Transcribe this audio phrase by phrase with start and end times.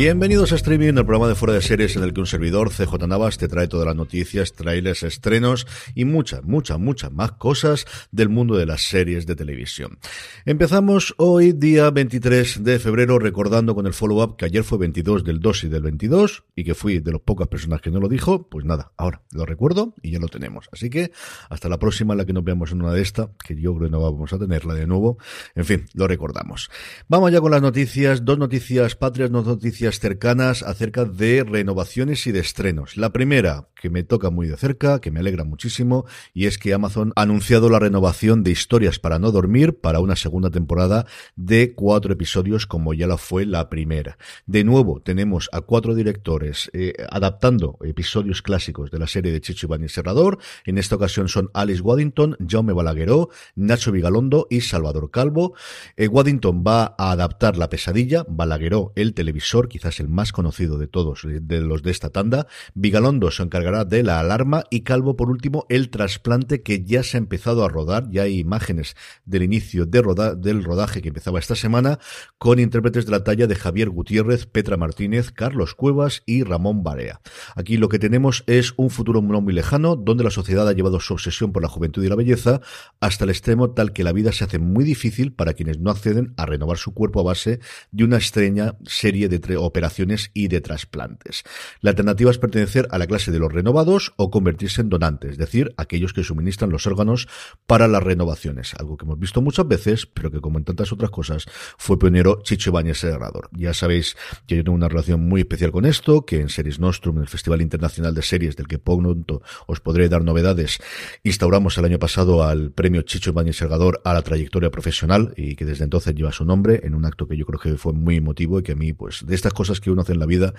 [0.00, 3.06] Bienvenidos a Streaming, el programa de fuera de series en el que un servidor, CJ
[3.06, 8.30] Navas, te trae todas las noticias, trailers, estrenos y muchas, muchas, muchas más cosas del
[8.30, 9.98] mundo de las series de televisión.
[10.46, 15.38] Empezamos hoy, día 23 de febrero, recordando con el follow-up que ayer fue 22 del
[15.38, 18.48] 2 y del 22 y que fui de las pocas personas que no lo dijo.
[18.48, 20.70] Pues nada, ahora lo recuerdo y ya lo tenemos.
[20.72, 21.12] Así que
[21.50, 23.92] hasta la próxima, la que nos veamos en una de estas, que yo creo que
[23.92, 25.18] no vamos a tenerla de nuevo.
[25.54, 26.70] En fin, lo recordamos.
[27.06, 32.32] Vamos ya con las noticias, dos noticias patrias, dos noticias cercanas acerca de renovaciones y
[32.32, 32.96] de estrenos.
[32.96, 36.74] La primera, que me toca muy de cerca, que me alegra muchísimo, y es que
[36.74, 41.74] Amazon ha anunciado la renovación de Historias para no dormir para una segunda temporada de
[41.74, 44.18] cuatro episodios como ya la fue la primera.
[44.46, 49.66] De nuevo, tenemos a cuatro directores eh, adaptando episodios clásicos de la serie de Chicho
[49.66, 50.38] Iván y Serrador.
[50.66, 55.54] En esta ocasión son Alice Waddington, Jaume Balagueró, Nacho Vigalondo y Salvador Calvo.
[55.96, 60.86] Eh, Waddington va a adaptar La pesadilla, Balagueró el televisor, quizás el más conocido de
[60.86, 62.46] todos, de los de esta tanda.
[62.74, 67.16] Vigalondo se encargará de la alarma y Calvo, por último, el trasplante que ya se
[67.16, 68.10] ha empezado a rodar.
[68.10, 70.00] Ya hay imágenes del inicio de
[70.36, 71.98] del rodaje que empezaba esta semana
[72.38, 77.20] con intérpretes de la talla de Javier Gutiérrez, Petra Martínez, Carlos Cuevas y Ramón Barea.
[77.54, 81.00] Aquí lo que tenemos es un futuro no muy lejano donde la sociedad ha llevado
[81.00, 82.60] su obsesión por la juventud y la belleza
[83.00, 86.34] hasta el extremo tal que la vida se hace muy difícil para quienes no acceden
[86.36, 87.60] a renovar su cuerpo a base
[87.92, 91.44] de una extraña serie de operaciones y de trasplantes.
[91.80, 95.38] La alternativa es pertenecer a la clase de los renovados o convertirse en donantes, es
[95.38, 97.28] decir, aquellos que suministran los órganos
[97.66, 101.10] para las renovaciones, algo que hemos visto muchas veces, pero que como en tantas otras
[101.10, 101.46] cosas
[101.78, 103.48] fue pionero Chicho Ibáñez Serrador.
[103.52, 104.16] Ya sabéis
[104.46, 107.62] que yo tengo una relación muy especial con esto, que en Series Nostrum, el Festival
[107.62, 110.78] Internacional de Series, del que pronto os podré dar novedades,
[111.22, 115.64] instauramos el año pasado al premio Chicho Ibáñez Serrador a la trayectoria profesional y que
[115.64, 118.58] desde entonces lleva su nombre en un acto que yo creo que fue muy emotivo
[118.58, 120.54] y que a mí, pues, de estas cosas que uno hace en la vida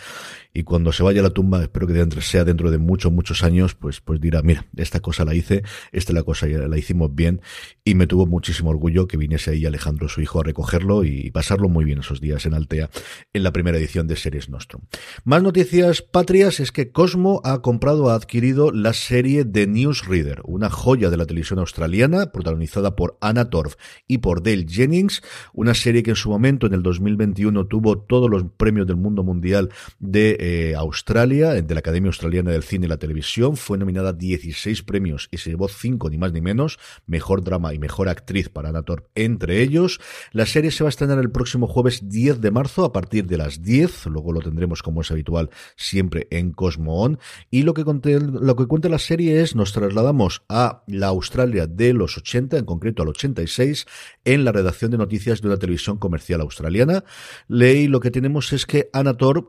[0.54, 3.76] y cuando se vaya a la tumba, espero que sea dentro de muchos, muchos años,
[3.76, 7.42] pues, pues dirá, mira, esta cosa la hice, esta la cosa la hicimos bien
[7.84, 11.70] y me tuvo muchísimo orgullo que viniese ahí Alejandro, su hijo, a recogerlo y pasarlo
[11.70, 12.90] muy bien esos días en Altea
[13.34, 14.84] en la primera edición de Series Nostrum.
[15.24, 20.70] Más noticias patrias es que Cosmo ha comprado, ha adquirido la serie The Newsreader, una
[20.70, 23.76] joya de la televisión australiana, protagonizada por Anna Torf
[24.08, 25.22] y por Dale Jennings,
[25.54, 29.24] una serie que en su momento, en el 2021, tuvo todos los premios del mundo
[29.24, 29.70] mundial
[30.00, 33.58] de eh, Australia, de la Academia Australiana del Cine y la televisión.
[33.58, 36.80] Fue nominada a 16 premios y se llevó 5 ni más ni menos.
[37.06, 38.84] Mejor drama y mejor actriz para Anna
[39.16, 40.00] entre ellos.
[40.32, 43.38] La serie se va a estrenar el próximo jueves 10 de marzo a partir de
[43.38, 44.08] las 10.
[44.08, 47.20] Luego lo tendremos como es habitual siempre en Cosmo On.
[47.50, 51.94] Y lo que, lo que cuenta la serie es nos trasladamos a la Australia de
[51.94, 53.86] los 80, en concreto al 86,
[54.26, 57.04] en la redacción de noticias de una televisión comercial australiana.
[57.48, 58.90] Ley lo que tenemos es que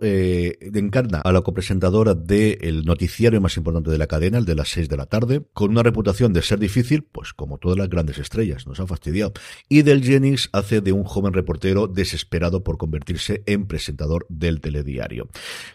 [0.00, 4.70] eh, encarna a la copresentadora del noticiario más importante de la cadena, el de las
[4.70, 8.18] 6 de la tarde, con una reputación de ser difícil, pues como todas las grandes
[8.18, 9.32] estrellas, nos ha fastidiado.
[9.68, 15.28] Y Del Jennings hace de un joven reportero desesperado por convertirse en presentador del telediario.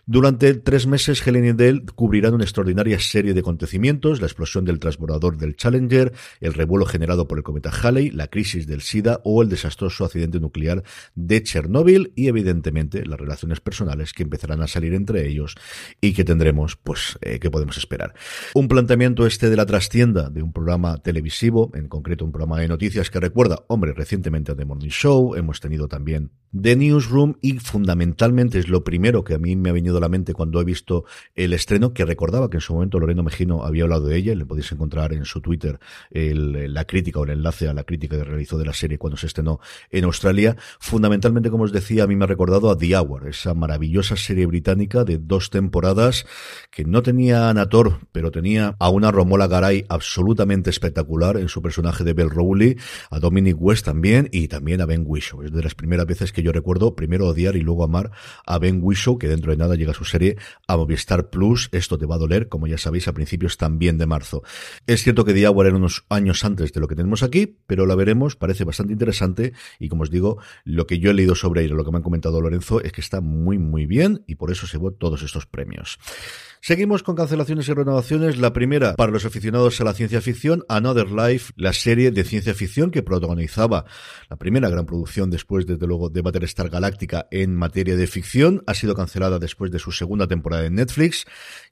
[0.06, 4.80] Durante tres meses, Helen y Dell cubrirán una extraordinaria serie de acontecimientos, la explosión del
[4.80, 6.12] transbordador del Challenger,
[6.42, 10.42] el revuelo generado por el cometa Halley, la crisis del SIDA o el desastroso accidente
[10.42, 10.84] nuclear
[11.16, 13.18] de Chernóbil y, evidentemente, las
[13.62, 15.56] personales que empezarán a salir entre ellos
[16.02, 18.14] y que tendremos, pues, eh, ¿qué podemos esperar?
[18.54, 22.68] Un planteamiento este de la trastienda de un programa televisivo, en concreto un programa de
[22.68, 27.60] noticias que recuerda, hombre, recientemente a The Morning Show, hemos tenido también The Newsroom y
[27.60, 30.64] fundamentalmente es lo primero que a mí me ha venido a la mente cuando he
[30.64, 31.06] visto
[31.36, 34.46] el estreno, que recordaba que en su momento Loreno Mejino había hablado de ella, le
[34.46, 35.80] podéis encontrar en su Twitter
[36.10, 39.28] la crítica o el enlace a la crítica que realizó de la serie cuando se
[39.28, 39.60] estrenó
[39.92, 40.56] en Australia.
[40.80, 44.46] Fundamentalmente, como os decía, a mí me ha recordado a The Hour, esa maravillosa serie
[44.46, 46.26] británica de dos temporadas
[46.72, 51.62] que no tenía a Anator, pero tenía a una Romola Garay absolutamente espectacular en su
[51.62, 52.78] personaje de Bell Rowley,
[53.10, 55.44] a Dominic West también y también a Ben Whishaw.
[55.44, 58.12] Es de las primeras veces que yo recuerdo primero odiar y luego amar
[58.46, 60.38] a Ben Whishaw, que dentro de nada llega su serie
[60.68, 61.70] a Movistar Plus.
[61.72, 64.44] Esto te va a doler, como ya sabéis, a principios también de marzo.
[64.86, 67.86] Es cierto que The Hour era unos años antes de lo que tenemos aquí, pero
[67.86, 71.64] la veremos, parece bastante interesante y como os digo, lo que yo he leído sobre
[71.64, 74.52] ella, lo que me han comentado Lorenzo, es que está muy muy bien y por
[74.52, 76.00] eso se llevó todos estos premios.
[76.62, 78.38] Seguimos con cancelaciones y renovaciones.
[78.38, 82.54] La primera, para los aficionados a la ciencia ficción, Another Life, la serie de ciencia
[82.54, 83.86] ficción que protagonizaba
[84.30, 88.74] la primera gran producción después, desde luego, de Battlestar Galáctica en materia de ficción, ha
[88.74, 91.26] sido cancelada después de su segunda temporada en Netflix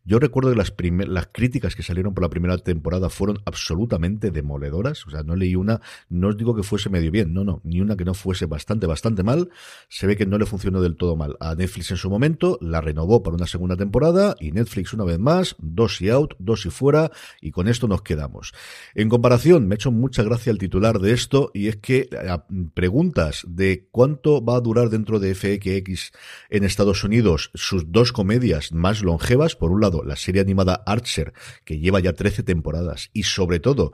[0.05, 0.73] yo recuerdo que las,
[1.07, 5.05] las críticas que salieron por la primera temporada fueron absolutamente demoledoras.
[5.07, 7.81] O sea, no leí una, no os digo que fuese medio bien, no, no, ni
[7.81, 9.49] una que no fuese bastante, bastante mal.
[9.89, 12.81] Se ve que no le funcionó del todo mal a Netflix en su momento, la
[12.81, 16.69] renovó para una segunda temporada y Netflix una vez más, dos y out, dos y
[16.69, 17.11] fuera,
[17.41, 18.53] y con esto nos quedamos.
[18.93, 22.09] En comparación, me ha hecho mucha gracia el titular de esto y es que
[22.73, 26.11] preguntas de cuánto va a durar dentro de FX
[26.49, 31.33] en Estados Unidos sus dos comedias más longevas, por un la serie animada Archer,
[31.63, 33.93] que lleva ya 13 temporadas, y sobre todo,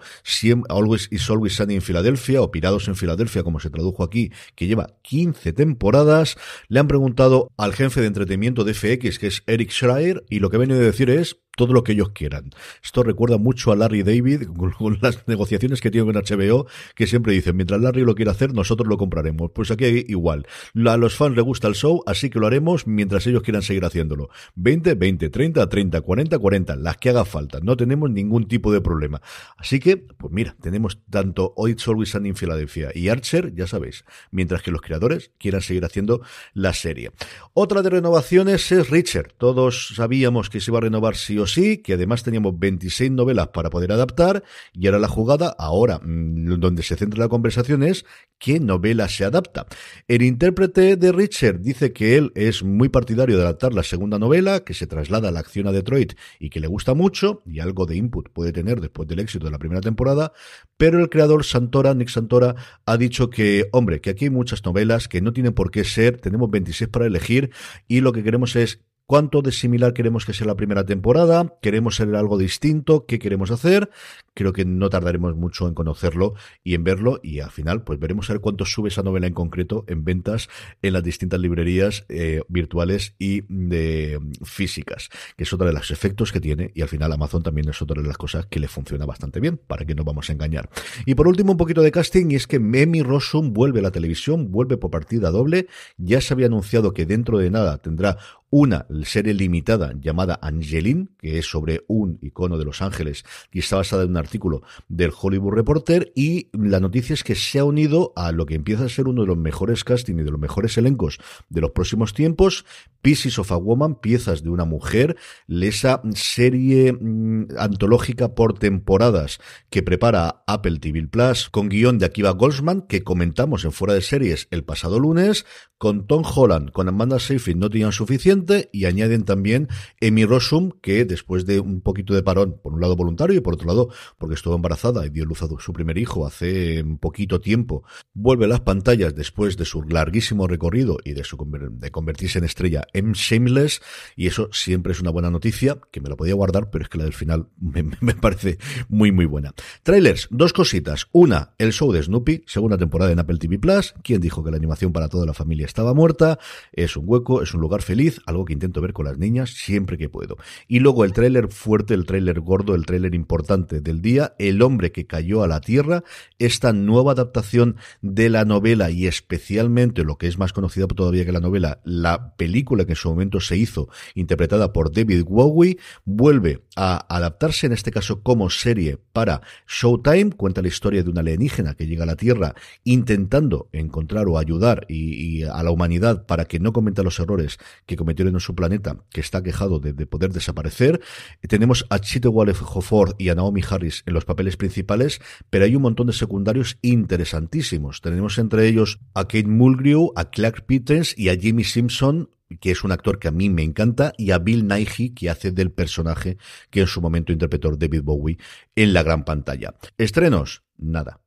[0.70, 4.68] Always is Always Sunny en Filadelfia, o Pirados en Filadelfia, como se tradujo aquí, que
[4.68, 6.38] lleva 15 temporadas,
[6.68, 10.50] le han preguntado al jefe de entretenimiento de FX, que es Eric Schreier, y lo
[10.50, 12.52] que ha venido a decir es, todo lo que ellos quieran.
[12.84, 17.34] Esto recuerda mucho a Larry David con, las negociaciones que tiene con HBO, que siempre
[17.34, 19.52] dicen, mientras Larry lo quiera hacer, nosotros lo compraremos.
[19.54, 20.48] Pues aquí igual.
[20.86, 23.86] A los fans les gusta el show, así que lo haremos mientras ellos quieran seguir
[23.86, 24.30] haciéndolo.
[24.56, 27.60] 20, 20, 30, 30, 40, 40, las que haga falta.
[27.62, 29.22] No tenemos ningún tipo de problema.
[29.58, 34.06] Así que, pues mira, tenemos tanto It's Always Sunny en Filadelfia y Archer, ya sabéis,
[34.32, 36.22] mientras que los creadores quieran seguir haciendo
[36.54, 37.12] la serie.
[37.54, 39.34] Otra de renovaciones es Richard.
[39.38, 43.50] Todos sabíamos que se iba a renovar sí o sí, que además teníamos 26 novelas
[43.50, 44.44] para poder adaptar,
[44.74, 48.06] y ahora la jugada, ahora mm, donde se centra la conversación es
[48.38, 49.68] qué novela se adapta.
[50.08, 54.62] El intérprete de Richard dice que él es muy partidario de adaptar la segunda novela,
[54.62, 57.86] que se traslada a la acción a Detroit y que le gusta mucho, y algo
[57.86, 60.34] de input puede tener después del éxito de la primera temporada,
[60.78, 62.56] pero el creador Santora, Nick Santora,
[62.86, 66.18] ha dicho que, hombre, que aquí hay muchas novelas que no tienen por qué ser,
[66.20, 67.52] tenemos 26 para elegir,
[67.88, 71.96] y lo que queremos es cuánto de similar queremos que sea la primera temporada, queremos
[71.96, 73.90] ser algo distinto, qué queremos hacer.
[74.34, 78.30] Creo que no tardaremos mucho en conocerlo y en verlo y al final pues veremos
[78.30, 80.48] a ver cuánto sube esa novela en concreto en ventas
[80.82, 86.32] en las distintas librerías eh, virtuales y de físicas, que es otra de los efectos
[86.32, 89.06] que tiene y al final Amazon también es otra de las cosas que le funciona
[89.06, 90.70] bastante bien, para que no vamos a engañar.
[91.06, 93.92] Y por último un poquito de casting y es que Memi Rossum vuelve a la
[93.92, 95.68] televisión, vuelve por partida doble,
[95.98, 98.18] ya se había anunciado que dentro de nada tendrá
[98.52, 103.78] una serie limitada llamada Angeline, que es sobre un icono de Los Ángeles y está
[103.78, 108.12] basada en un artículo del Hollywood Reporter y la noticia es que se ha unido
[108.18, 110.78] a lo que empieza a ser uno de los mejores casting y de los mejores
[110.78, 111.18] elencos
[111.50, 112.66] de los próximos tiempos,
[113.02, 115.18] Pieces of a Woman, piezas de una mujer,
[115.48, 119.40] esa serie mm, antológica por temporadas
[119.70, 124.02] que prepara Apple TV Plus con guion de Akiva Goldsman que comentamos en Fuera de
[124.02, 125.46] Series el pasado lunes,
[125.78, 128.41] con Tom Holland, con Amanda Seyfried no tenían suficiente
[128.72, 129.68] y añaden también
[130.00, 133.54] Emi Rossum, que después de un poquito de parón, por un lado voluntario y por
[133.54, 137.84] otro lado porque estuvo embarazada y dio luz a su primer hijo hace poquito tiempo,
[138.14, 141.38] vuelve a las pantallas después de su larguísimo recorrido y de, su,
[141.72, 143.82] de convertirse en estrella en Shameless
[144.16, 146.98] y eso siempre es una buena noticia, que me lo podía guardar, pero es que
[146.98, 148.58] la del final me, me parece
[148.90, 149.54] muy muy buena.
[149.84, 151.08] Trailers, dos cositas.
[151.12, 153.94] Una, el show de Snoopy, segunda temporada en Apple TV Plus.
[154.04, 156.40] ¿Quién dijo que la animación para toda la familia estaba muerta?
[156.72, 159.98] Es un hueco, es un lugar feliz, algo que intento ver con las niñas siempre
[159.98, 160.38] que puedo.
[160.68, 164.92] Y luego el tráiler fuerte, el tráiler gordo, el tráiler importante del día, El hombre
[164.92, 166.04] que cayó a la tierra,
[166.40, 171.32] esta nueva adaptación de la novela y especialmente lo que es más conocida todavía que
[171.32, 176.64] la novela, la película que en su momento se hizo, interpretada por David Bowie, vuelve
[176.76, 181.76] a adaptarse en este caso como serie para Showtime, cuenta la historia de una alienígena
[181.76, 186.60] que llega a la Tierra intentando encontrar o ayudar y, a la humanidad para que
[186.60, 191.02] no cometa los errores que cometieron en su planeta, que está quejado de, poder desaparecer.
[191.48, 195.76] Tenemos a Chite Wallace Hofford y a Naomi Harris en los papeles principales, pero hay
[195.76, 198.02] un montón de secundarios interesantísimos.
[198.02, 202.84] Tenemos entre ellos a Kate Mulgrew, a Clark Peters y a Jimmy Simpson, que es
[202.84, 206.38] un actor que a mí me encanta, y a Bill Nighy, que hace del personaje
[206.70, 208.38] que en su momento interpretó David Bowie
[208.76, 209.74] en la gran pantalla.
[209.98, 211.22] Estrenos, nada.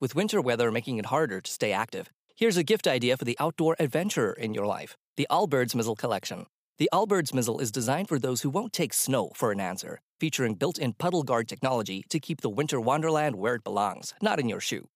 [0.00, 3.36] With winter weather making it harder to stay active, here's a gift idea for the
[3.38, 4.96] outdoor adventurer in your life.
[5.18, 6.46] The Allbirds Mizzle Collection.
[6.78, 10.54] The Allbirds Mizzle is designed for those who won't take snow for an answer, featuring
[10.54, 14.58] built-in puddle guard technology to keep the winter wonderland where it belongs, not in your
[14.58, 14.88] shoe.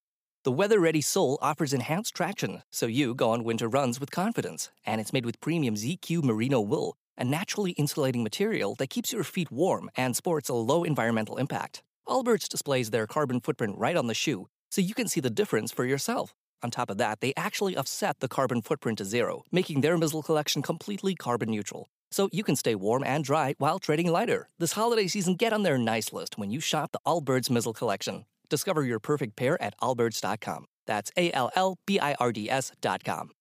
[0.45, 4.71] The weather ready sole offers enhanced traction, so you go on winter runs with confidence.
[4.87, 9.23] And it's made with premium ZQ merino wool, a naturally insulating material that keeps your
[9.23, 11.83] feet warm and sports a low environmental impact.
[12.09, 15.73] Allbirds displays their carbon footprint right on the shoe, so you can see the difference
[15.73, 16.35] for yourself.
[16.63, 20.23] On top of that, they actually offset the carbon footprint to zero, making their Mizzle
[20.23, 21.89] collection completely carbon neutral.
[22.11, 24.49] So you can stay warm and dry while trading lighter.
[24.59, 28.25] This holiday season, get on their nice list when you shop the Allbirds Mizzle collection.
[28.49, 30.67] Discover your perfect pair at allbirds.com.
[30.87, 33.36] That's A L L B I R D S.com.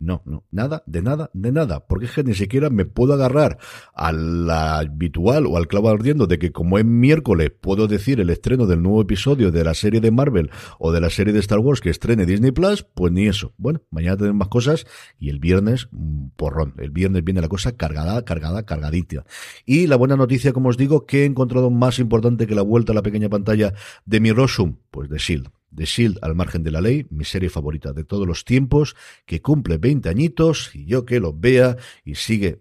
[0.00, 3.58] No, no, nada, de nada, de nada, porque es que ni siquiera me puedo agarrar
[3.92, 8.64] al habitual o al clavo ardiendo de que como es miércoles puedo decir el estreno
[8.64, 11.82] del nuevo episodio de la serie de Marvel o de la serie de Star Wars
[11.82, 13.52] que estrene Disney Plus, pues ni eso.
[13.58, 14.86] Bueno, mañana tenemos más cosas
[15.18, 19.26] y el viernes, mm, porrón, el viernes viene la cosa cargada, cargada, cargadita.
[19.66, 22.92] Y la buena noticia, como os digo, que he encontrado más importante que la vuelta
[22.92, 23.74] a la pequeña pantalla
[24.06, 25.59] de mi Rosum, pues de Shield.
[25.74, 28.96] The Shield al margen de la ley, mi serie favorita de todos los tiempos,
[29.26, 32.60] que cumple 20 añitos y yo que lo vea y sigue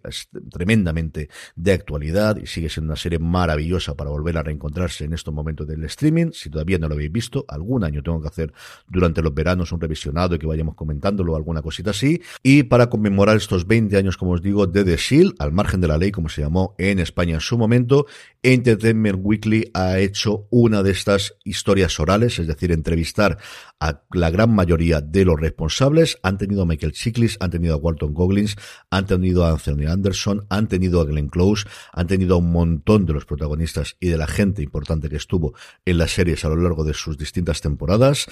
[0.52, 5.34] tremendamente de actualidad y sigue siendo una serie maravillosa para volver a reencontrarse en estos
[5.34, 6.32] momentos del streaming.
[6.34, 8.54] Si todavía no lo habéis visto, algún año tengo que hacer
[8.88, 12.22] durante los veranos un revisionado y que vayamos comentándolo, alguna cosita así.
[12.44, 15.88] Y para conmemorar estos 20 años, como os digo, de The Shield, al margen de
[15.88, 18.06] la ley, como se llamó en España en su momento,
[18.44, 23.38] Entertainment Weekly ha hecho una de estas historias orales, es decir, entre entrevistar
[23.80, 26.18] a la gran mayoría de los responsables.
[26.22, 28.58] Han tenido a Michael Chiklis, han tenido a Walton Goggins,
[28.90, 33.06] han tenido a Anthony Anderson, han tenido a Glenn Close, han tenido a un montón
[33.06, 35.54] de los protagonistas y de la gente importante que estuvo
[35.86, 38.28] en las series a lo largo de sus distintas temporadas.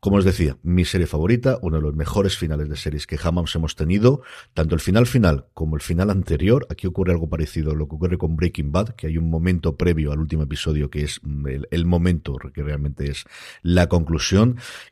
[0.00, 3.54] Como os decía, mi serie favorita, uno de los mejores finales de series que jamás
[3.54, 4.20] hemos tenido,
[4.52, 6.66] tanto el final final como el final anterior.
[6.68, 9.76] Aquí ocurre algo parecido a lo que ocurre con Breaking Bad, que hay un momento
[9.76, 13.24] previo al último episodio que es el, el momento que realmente es
[13.62, 14.09] la conclusión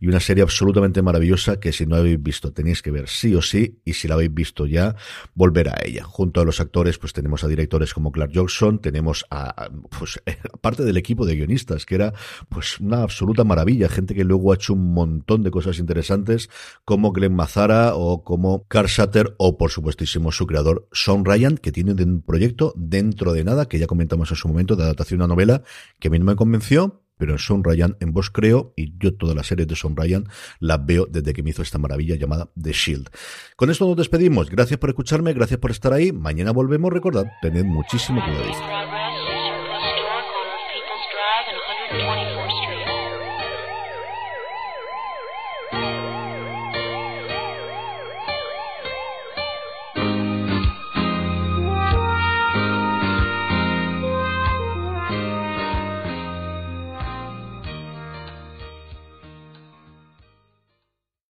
[0.01, 3.43] y una serie absolutamente maravillosa que si no habéis visto tenéis que ver sí o
[3.43, 4.97] sí y si la habéis visto ya
[5.35, 6.05] volver a ella.
[6.05, 10.21] Junto a los actores pues tenemos a directores como Clark Johnson, tenemos a pues
[10.61, 12.13] parte del equipo de guionistas que era
[12.49, 16.51] pues una absoluta maravilla, gente que luego ha hecho un montón de cosas interesantes
[16.85, 21.73] como Glenn Mazara o como Carl Shatter o por supuestísimo su creador Sean Ryan que
[21.73, 25.25] tiene un proyecto dentro de nada que ya comentamos en su momento de adaptación a
[25.25, 25.63] una novela
[25.99, 29.15] que a mí no me convenció pero en Son Ryan en voz creo, y yo
[29.15, 30.25] todas las series de Son Ryan
[30.61, 33.11] las veo desde que me hizo esta maravilla llamada The Shield.
[33.57, 34.49] Con esto nos despedimos.
[34.51, 36.13] Gracias por escucharme, gracias por estar ahí.
[36.13, 36.93] Mañana volvemos.
[36.93, 38.98] Recordad, tened muchísimo cuidado.